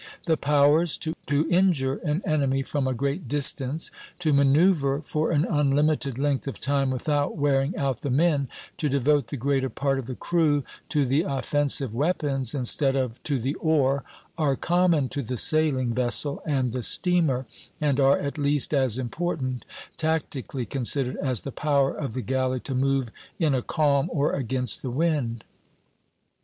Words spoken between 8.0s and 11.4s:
the men, to devote the greater part of the crew to the